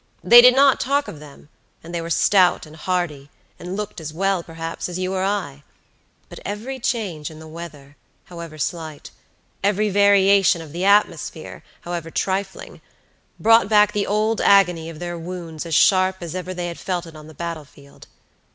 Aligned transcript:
They 0.23 0.41
did 0.41 0.55
not 0.55 0.79
talk 0.79 1.07
of 1.07 1.19
them, 1.19 1.47
and 1.83 1.93
they 1.93 2.01
were 2.01 2.09
stout 2.09 2.65
and 2.65 2.75
hearty, 2.75 3.29
and 3.59 3.77
looked 3.77 4.01
as 4.01 4.11
well, 4.11 4.41
perhaps, 4.41 4.89
as 4.89 4.97
you 4.97 5.13
or 5.13 5.23
I; 5.23 5.61
but 6.27 6.39
every 6.43 6.79
change 6.79 7.29
in 7.29 7.37
the 7.37 7.47
weather, 7.47 7.95
however 8.23 8.57
slight, 8.57 9.11
every 9.63 9.89
variation 9.91 10.59
of 10.59 10.71
the 10.71 10.85
atmosphere, 10.85 11.63
however 11.81 12.09
trifling, 12.09 12.81
brought 13.39 13.69
back 13.69 13.93
the 13.93 14.07
old 14.07 14.41
agony 14.41 14.89
of 14.89 14.97
their 14.97 15.19
wounds 15.19 15.67
as 15.67 15.75
sharp 15.75 16.15
as 16.23 16.33
ever 16.33 16.51
they 16.51 16.67
had 16.67 16.79
felt 16.79 17.05
it 17.05 17.15
on 17.15 17.27
the 17.27 17.35
battle 17.35 17.65
field. 17.65 18.07